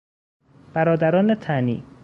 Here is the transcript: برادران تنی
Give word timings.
برادران 0.73 1.35
تنی 1.35 1.83